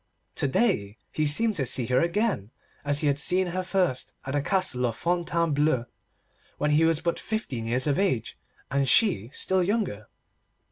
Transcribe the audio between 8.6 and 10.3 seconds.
and she still younger.